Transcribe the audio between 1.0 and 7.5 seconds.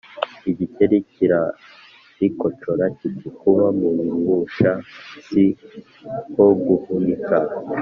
kirarikocora kiti: kuba mu bibuba si koguhunika